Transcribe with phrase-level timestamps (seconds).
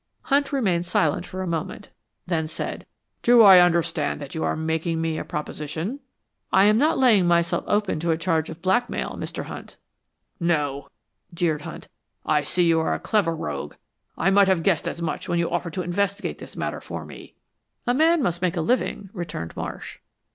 [0.23, 1.89] Hunt remained silent for a moment,
[2.25, 2.87] then said,
[3.21, 5.99] "Do I understand that you are making me a proposition?"
[6.51, 9.43] "I'm not laying myself open to a charge of blackmail, Mr.
[9.43, 9.77] Hunt."
[10.39, 10.89] "No,"
[11.35, 11.87] jeered Hunt,
[12.25, 13.75] "I see you're a clever rogue.
[14.17, 17.35] I might have guessed as much when you offered to investigate this matter for me."
[17.85, 19.99] "A man must make a living," returned Marsh.